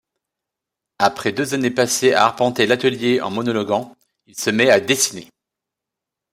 [0.97, 5.29] Après deux années passées à arpenter l’atelier en monologuant, il se met à dessiner.